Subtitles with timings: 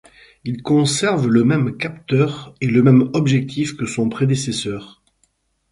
[0.45, 4.99] Il conserve le même capteur et le même objectif que son prédécesseur.